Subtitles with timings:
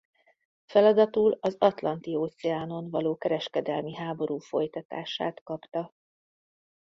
[0.65, 5.91] Feladatul az Atlanti-óceánon való kereskedelmi háború folytatását kapta.